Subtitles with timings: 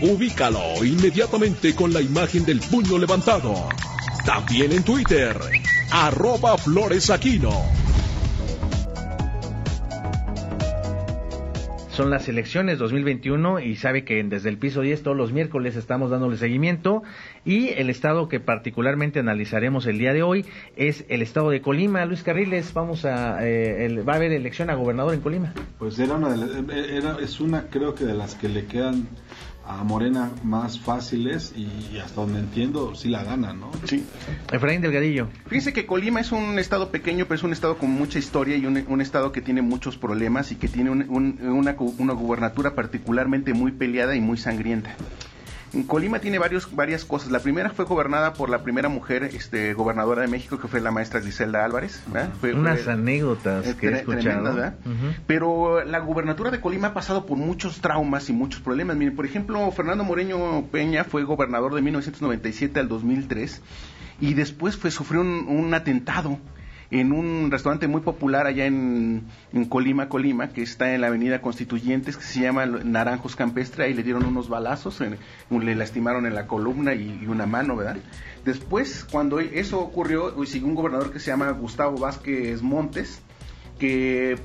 [0.00, 3.68] Ubícalo inmediatamente con la imagen del puño levantado.
[4.24, 5.36] También en Twitter,
[5.90, 7.50] arroba floresaquino.
[11.90, 16.12] Son las elecciones 2021 y sabe que desde el piso 10 todos los miércoles estamos
[16.12, 17.02] dándole seguimiento
[17.44, 20.46] y el estado que particularmente analizaremos el día de hoy
[20.76, 22.04] es el estado de Colima.
[22.04, 25.54] Luis Carriles, vamos a eh, va a haber elección a gobernador en Colima.
[25.80, 29.08] Pues era una de era, es una creo que de las que le quedan
[29.68, 33.70] a Morena más fáciles y hasta donde entiendo sí la gana, ¿no?
[33.84, 34.04] Sí.
[34.50, 35.28] Efraín Delgadillo.
[35.46, 38.64] Fíjese que Colima es un estado pequeño, pero es un estado con mucha historia y
[38.64, 41.04] un, estado que tiene muchos problemas y que tiene una,
[41.98, 44.96] una gubernatura particularmente muy peleada y muy sangrienta.
[45.86, 47.30] Colima tiene varios, varias cosas.
[47.30, 50.90] La primera fue gobernada por la primera mujer este, gobernadora de México, que fue la
[50.90, 52.02] maestra Griselda Álvarez.
[52.40, 54.72] Fue, Unas anécdotas que he escuchado.
[55.26, 58.96] Pero la gubernatura de Colima ha pasado por muchos traumas y muchos problemas.
[58.96, 63.62] Miren, por ejemplo, Fernando Moreño Peña fue gobernador de 1997 al 2003
[64.20, 66.38] y después fue, sufrió un atentado
[66.90, 69.28] en un restaurante muy popular allá en,
[69.68, 74.02] Colima, Colima, que está en la avenida Constituyentes, que se llama Naranjos Campestre, ahí le
[74.02, 77.98] dieron unos balazos, le lastimaron en la columna y, una mano, ¿verdad?
[78.44, 83.20] Después, cuando eso ocurrió, siguió un gobernador que se llama Gustavo Vázquez Montes,
[83.78, 84.38] que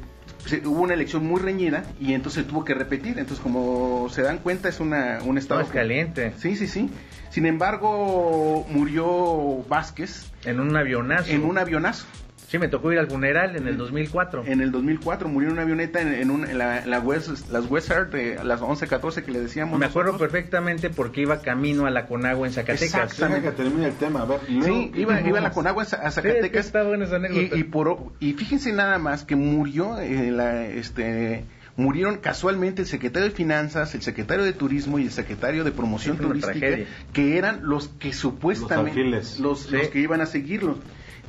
[0.65, 3.19] hubo una elección muy reñida y entonces tuvo que repetir.
[3.19, 5.65] Entonces, como se dan cuenta, es una, un estado...
[5.67, 6.33] caliente.
[6.37, 6.89] Sí, sí, sí.
[7.29, 10.31] Sin embargo, murió Vázquez.
[10.45, 11.31] En un avionazo.
[11.31, 12.05] En un avionazo.
[12.53, 14.43] Sí, me tocó ir al funeral en el 2004.
[14.45, 19.23] En el 2004 murió en una avioneta en, la, West, las West de las 11-14
[19.23, 19.79] que le decíamos.
[19.79, 22.93] Me acuerdo perfectamente porque iba camino a la Conagua en Zacatecas.
[22.93, 23.49] Exactamente.
[23.49, 24.21] que termine el tema.
[24.21, 26.67] A ver, sí, iba, iba a la Conagua a Zacatecas.
[26.67, 27.57] Sí, buena esa anécdota.
[27.57, 33.29] Y, por, y fíjense nada más que murió eh, la, este murieron casualmente el secretario
[33.29, 36.77] de Finanzas, el secretario de Turismo y el secretario de Promoción Turística,
[37.13, 40.77] que eran los que supuestamente los, los, que iban a seguirlo.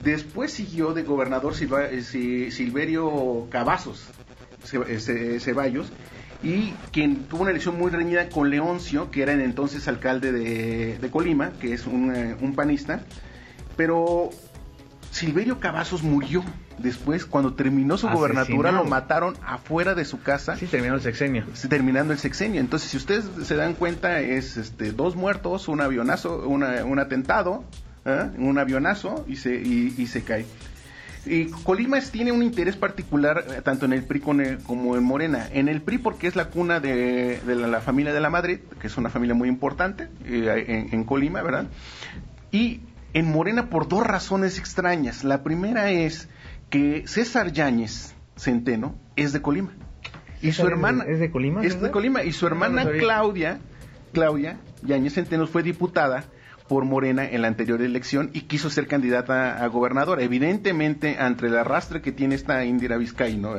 [0.02, 4.08] Después siguió de gobernador eh, Silverio Cavazos
[4.72, 5.92] eh, Ceballos
[6.42, 11.10] y quien tuvo una elección muy reñida con Leoncio, que era el entonces alcalde de,
[11.10, 13.00] Colima, que es un, eh, un, panista,
[13.76, 14.30] pero
[15.10, 16.44] Silverio Cavazos murió
[16.78, 20.56] después, cuando terminó su gobernatura, lo mataron afuera de su casa.
[20.56, 21.44] Sí, terminó el sexenio.
[21.68, 22.60] Terminando el sexenio.
[22.60, 27.64] Entonces, si ustedes se dan cuenta, es este dos muertos, un avionazo, un atentado,
[28.04, 28.30] ¿eh?
[28.38, 30.46] un avionazo y se, y, se cae.
[31.26, 35.48] Y Colima tiene un interés particular eh, tanto en el PRI como en Morena.
[35.52, 38.96] En el PRI porque es la cuna de, la, familia de la Madrid, que es
[38.96, 41.66] una familia muy importante eh, en, Colima, ¿verdad?
[42.52, 42.80] Y
[43.14, 45.24] en Morena por dos razones extrañas.
[45.24, 46.28] La primera es
[46.68, 49.72] que César Yáñez Centeno es de Colima.
[50.42, 51.04] Y su hermana...
[51.04, 51.64] ¿Es de Colima?
[51.64, 52.22] Es de Colima.
[52.22, 53.60] Y su hermana Claudia,
[54.12, 56.24] Claudia Yáñez Centeno fue diputada
[56.68, 60.22] por Morena en la anterior elección y quiso ser candidata a gobernadora.
[60.22, 63.54] Evidentemente, ante el arrastre que tiene esta Indira Vizcaíno,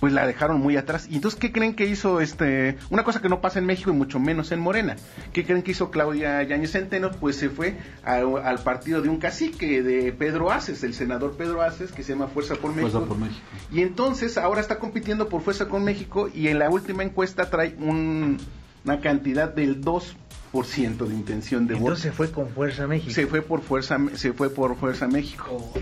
[0.00, 1.06] pues la dejaron muy atrás.
[1.08, 2.76] Y entonces, ¿qué creen que hizo este?
[2.90, 4.96] Una cosa que no pasa en México y mucho menos en Morena.
[5.32, 7.12] ¿Qué creen que hizo Claudia Yáñez Centeno?
[7.12, 11.92] Pues se fue al partido de un cacique, de Pedro Aces, el senador Pedro Aces,
[11.92, 12.90] que se llama Fuerza por México.
[12.90, 13.40] Fuerza por México.
[13.72, 17.76] Y entonces ahora está compitiendo por Fuerza con México y en la última encuesta trae
[17.78, 20.23] una cantidad del 2 ciento
[20.62, 21.86] de intención de voto.
[21.86, 23.12] Entonces se fue con Fuerza México.
[23.12, 25.72] Se fue por Fuerza, se fue por Fuerza México.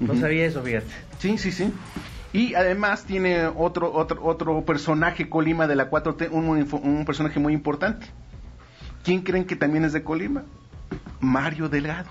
[0.00, 0.86] no sabía eso, fíjate.
[1.18, 1.70] Sí, sí, sí.
[2.32, 7.52] Y además tiene otro otro otro personaje Colima de la 4T, un, un personaje muy
[7.52, 8.06] importante.
[9.04, 10.44] ¿Quién creen que también es de Colima?
[11.20, 12.08] Mario Delgado.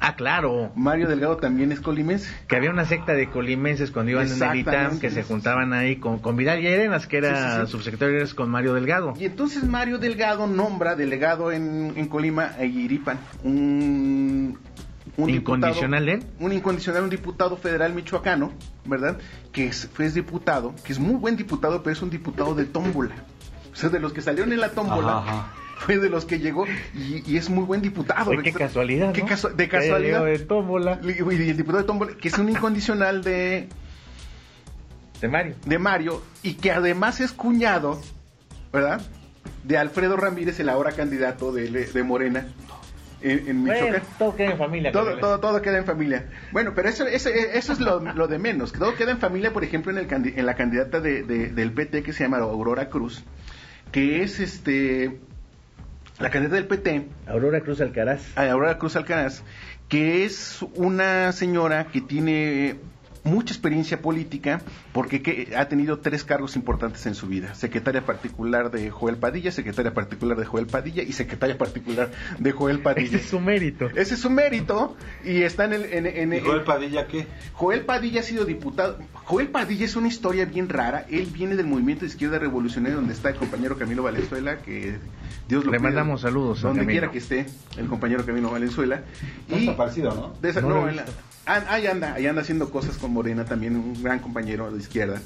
[0.00, 0.70] Ah, claro.
[0.76, 2.30] Mario Delgado también es colimense.
[2.46, 5.96] Que había una secta de colimenses cuando iban en el ITAM que se juntaban ahí
[5.96, 9.14] con, con Vidal y Arenas, que era subsecretario con Mario Delgado.
[9.18, 14.58] Y entonces Mario Delgado nombra delegado en, en Colima a Iripan, un,
[15.16, 18.52] un incondicional diputado, Un incondicional, un diputado federal michoacano,
[18.84, 19.18] ¿verdad?
[19.52, 23.14] Que es, fue diputado, que es muy buen diputado, pero es un diputado de tómbola.
[23.72, 27.36] O sea, de los que salieron en la tómbola fue de los que llegó y,
[27.36, 28.30] es muy buen diputado.
[28.42, 29.14] qué casualidad.
[29.14, 30.24] de casualidad.
[30.24, 31.00] De tómbola.
[31.02, 33.68] Y el diputado de tómbola, que es un incondicional de.
[35.20, 35.54] De Mario.
[35.64, 38.00] De Mario, y que además es cuñado,
[38.72, 39.00] ¿verdad?
[39.64, 42.46] De Alfredo Ramírez, el ahora candidato de, de Morena.
[43.20, 44.02] en, Michoacán.
[44.18, 44.92] todo queda en familia.
[44.92, 46.28] Todo, todo, todo, queda en familia.
[46.52, 48.72] Bueno, pero eso, eso, eso es lo, lo, de menos.
[48.72, 52.12] Todo queda en familia, por ejemplo, en, el, en la candidata de, del PT que
[52.12, 53.24] se llama Aurora Cruz,
[53.90, 55.18] que es este
[56.18, 57.06] la candidata del PT.
[57.26, 58.36] Aurora Cruz Alcaraz.
[58.36, 59.42] Aurora Cruz Alcaraz,
[59.88, 62.76] que es una señora que tiene
[63.24, 64.60] mucha experiencia política
[64.92, 67.54] porque ha tenido tres cargos importantes en su vida.
[67.54, 72.80] Secretaria particular de Joel Padilla, secretaria particular de Joel Padilla y secretaria particular de Joel
[72.80, 73.08] Padilla.
[73.08, 73.88] Ese es su mérito.
[73.94, 75.84] Ese es su mérito y está en el...
[76.08, 77.26] En, Joel Padilla qué?
[77.52, 78.98] Joel Padilla ha sido diputado.
[79.12, 81.06] Joel Padilla es una historia bien rara.
[81.10, 84.96] Él viene del movimiento de izquierda revolucionaria donde está el compañero Camilo Valenzuela, que
[85.48, 86.62] Dios lo Le mandamos saludos.
[86.62, 89.02] Donde quiera que esté el compañero Camilo Valenzuela.
[89.48, 90.62] Y, está parecido, ¿no?
[90.62, 90.90] no,
[91.48, 95.20] ahí anda, ahí anda haciendo cosas con Morena también, un gran compañero de izquierda.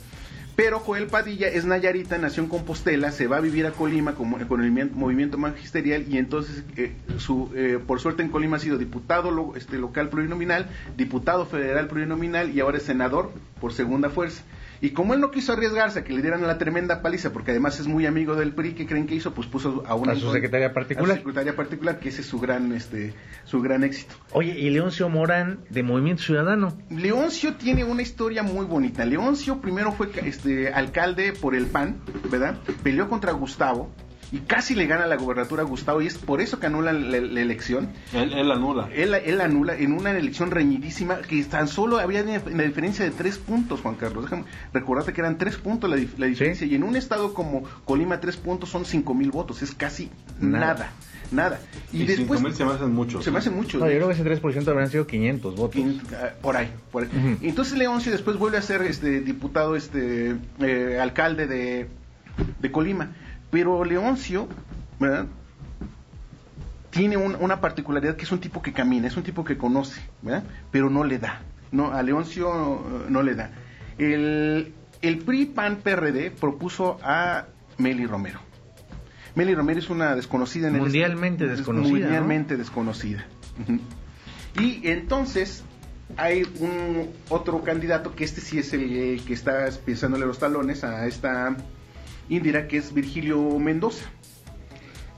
[0.55, 4.33] Pero Joel Padilla es Nayarita, nació en Compostela, se va a vivir a Colima con,
[4.45, 8.77] con el movimiento magisterial y entonces, eh, su, eh, por suerte en Colima ha sido
[8.77, 14.43] diputado este, local plurinominal, diputado federal plurinominal y ahora es senador por segunda fuerza.
[14.83, 17.79] Y como él no quiso arriesgarse a que le dieran la tremenda paliza, porque además
[17.79, 19.33] es muy amigo del PRI, ¿qué creen que hizo?
[19.33, 20.11] Pues puso a una...
[20.11, 21.09] A su secretaria particular.
[21.09, 23.15] A su secretaria particular, que ese es su gran, este,
[23.45, 24.17] su gran éxito.
[24.33, 26.77] Oye, ¿y Leoncio Morán de Movimiento Ciudadano?
[26.91, 29.05] Leoncio tiene una historia muy bonita.
[29.05, 32.59] Leoncio primero fue este, alcalde por el PAN, ¿verdad?
[32.83, 33.89] Peleó contra Gustavo,
[34.33, 37.19] y casi le gana la gobernatura a Gustavo y es por eso que anula la,
[37.19, 37.91] elección.
[38.15, 38.89] Él, anula.
[38.95, 43.37] Él, él, anula en una elección reñidísima que tan solo había una diferencia de tres
[43.37, 44.25] puntos, Juan Carlos.
[44.25, 48.39] Déjame recordarte que eran tres puntos la, diferencia y en un estado como Colima tres
[48.39, 50.09] puntos son cinco mil votos, es casi
[50.41, 50.93] nada.
[51.31, 51.61] nada.
[51.93, 52.41] Y, después.
[52.41, 53.23] mil se me hacen muchos.
[53.23, 53.83] Se me hacen muchos.
[53.83, 55.83] No, yo creo que ese 3% habrían sido 500 votos.
[56.15, 56.71] Ah, por ahí.
[56.91, 57.39] Por ahí.
[57.43, 61.89] Entonces Leoncio después vuelve a ser este diputado, este eh, alcalde de,
[62.61, 63.11] de Colima.
[63.53, 64.49] Pero Leoncio,
[64.99, 65.27] ¿verdad?
[66.89, 70.43] Tiene una particularidad que es un tipo que camina, es un tipo que conoce, ¿verdad?
[70.71, 71.43] Pero no le da.
[71.71, 73.51] No, a Leoncio eh, no le da.
[73.99, 74.73] El,
[75.03, 77.45] el PRI PAN PRD propuso a
[77.77, 78.41] Meli Romero.
[79.35, 81.91] Meli Romero es una desconocida en mundialmente desconocida.
[81.93, 83.27] Mundialmente desconocida.
[84.59, 85.63] Y entonces
[86.17, 91.07] hay un otro candidato que este sí es el que está pisándole los talones a
[91.07, 91.55] esta
[92.37, 94.11] Indira, que es Virgilio Mendoza.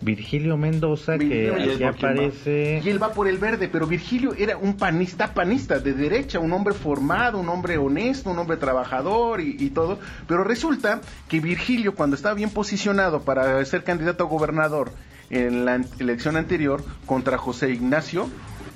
[0.00, 2.82] Virgilio Mendoza, que ya aparece.
[2.84, 6.52] Y él va por el verde, pero Virgilio era un panista, panista de derecha, un
[6.52, 9.99] hombre formado, un hombre honesto, un hombre trabajador y, todo.
[10.28, 14.93] Pero resulta que Virgilio, cuando estaba bien posicionado para ser candidato a gobernador
[15.31, 18.28] en la elección anterior contra José Ignacio,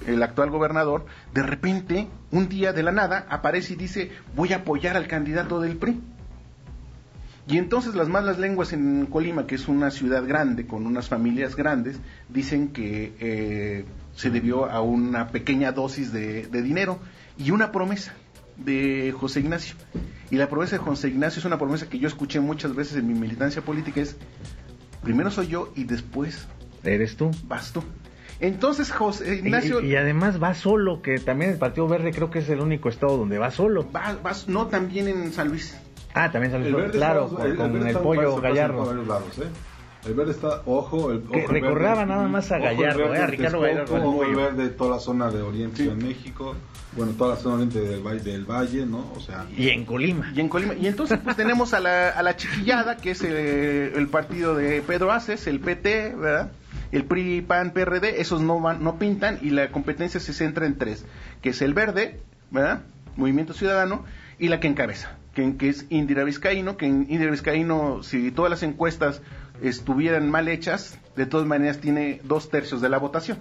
[0.06, 4.58] el actual gobernador, de repente, un día de la nada, aparece y dice: Voy a
[4.58, 6.00] apoyar al candidato del PRI.
[7.48, 11.56] Y entonces las malas lenguas en Colima, que es una ciudad grande, con unas familias
[11.56, 11.98] grandes,
[12.28, 13.84] dicen que eh,
[14.14, 16.98] se debió a una pequeña dosis de, dinero
[17.38, 18.12] y una promesa
[18.58, 19.76] de José Ignacio.
[20.30, 23.08] Y la promesa de José Ignacio es una promesa que yo escuché muchas veces en
[23.08, 24.16] mi militancia política, es,
[25.02, 26.46] primero soy yo y después...
[26.84, 27.30] Eres tú.
[27.44, 27.82] Vas tú.
[28.40, 29.80] Entonces José Ignacio...
[29.80, 33.16] Y, además va solo, que también el Partido Verde creo que es el único estado
[33.16, 33.90] donde va solo.
[33.90, 34.18] Va,
[34.48, 35.78] no, también en San Luis.
[36.19, 38.93] Ah, también salió claro, con, el, pollo Gallardo.
[38.93, 39.49] ¿eh?
[40.05, 44.25] El verde está, ojo, el, que recordaba nada más a Gallardo, eh, a Ricardo Gallardo.
[44.25, 46.56] el verde, toda la zona de Oriente de México,
[46.96, 49.13] bueno, toda la zona oriente del valle, del valle, ¿no?
[49.15, 49.46] O sea.
[49.56, 50.32] Y en Colima.
[50.34, 50.75] Y en Colima.
[50.75, 54.82] Y entonces, pues tenemos a la, a la chiquillada, que es el, el partido de
[54.82, 56.51] Pedro Aces, el PT, ¿verdad?
[56.91, 60.79] El PRI, PAN, PRD, esos no van, no pintan, y la competencia se centra en
[60.79, 61.05] tres,
[61.43, 62.19] que es el verde,
[62.51, 62.81] ¿verdad?
[63.17, 64.05] Movimiento Ciudadano,
[64.39, 65.17] y la que encabeza,
[65.56, 69.22] que, es Indira Vizcaíno, que en Indira Vizcaíno, si todas las encuestas
[69.62, 73.38] estuvieran mal hechas, de todas maneras tiene dos tercios de la votación.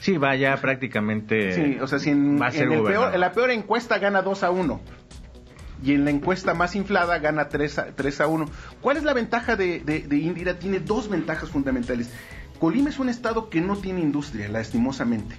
[0.00, 1.52] Sí, va ya prácticamente.
[1.52, 4.80] Sí, o sea, si en, la peor encuesta gana 2 a 1
[5.82, 8.46] y en la encuesta más inflada gana 3 a, 3 a 1.
[8.80, 10.58] ¿Cuál es la ventaja de, de, Indira?
[10.58, 12.12] Tiene dos ventajas fundamentales.
[12.60, 15.36] Colima es un estado que no tiene industria, lastimosamente.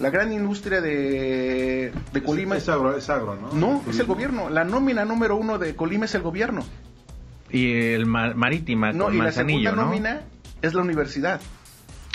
[0.00, 3.52] La gran industria de, de Colima es, agro, es agro, ¿no?
[3.52, 4.48] No, es el gobierno.
[4.48, 6.64] La nómina número uno de Colima es el gobierno.
[7.50, 10.22] Y el marítima no, y la segunda nómina
[10.62, 11.40] es la universidad.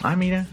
[0.02, 0.48] Ah, mira.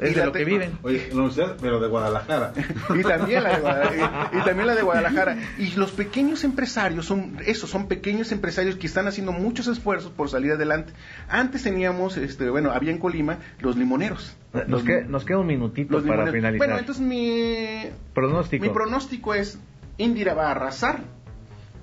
[0.00, 0.78] Es de lo que viven.
[0.82, 2.52] Oye, la universidad, pero de Guadalajara.
[2.98, 5.36] y, también la de Guadalajara, y, también la de Guadalajara.
[5.58, 10.28] Y los pequeños empresarios, son esos, son pequeños empresarios que están haciendo muchos esfuerzos por
[10.30, 10.92] salir adelante.
[11.28, 14.36] Antes teníamos, este, bueno, había en Colima los limoneros.
[14.66, 16.66] Nos, queda, nos queda un minutito para finalizar.
[16.66, 18.64] Bueno, entonces mi pronóstico.
[18.64, 19.58] mi pronóstico es
[19.98, 21.00] Indira va a arrasar.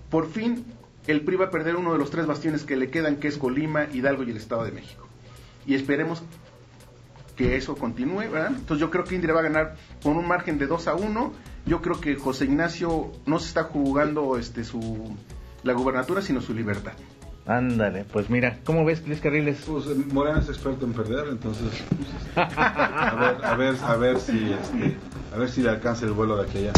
[0.09, 0.65] Por fin
[1.07, 3.37] el PRI va a perder uno de los tres bastiones que le quedan, que es
[3.37, 5.07] Colima, Hidalgo y el Estado de México.
[5.65, 6.21] Y esperemos
[7.37, 8.51] que eso continúe, ¿verdad?
[8.55, 11.33] Entonces yo creo que Indira va a ganar con un margen de 2 a 1.
[11.65, 15.15] Yo creo que José Ignacio no se está jugando este su
[15.63, 16.93] la gubernatura, sino su libertad.
[17.45, 19.59] Ándale, pues mira, ¿cómo ves, Luis Carriles?
[19.65, 22.09] Pues eh, Morena es experto en perder, entonces pues,
[22.57, 24.97] a ver, a ver, a ver si este,
[25.33, 26.73] a ver si le alcanza el vuelo de aquí allá.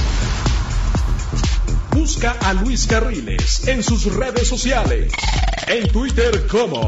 [1.91, 5.11] Busca a Luis Carriles en sus redes sociales.
[5.67, 6.87] En Twitter como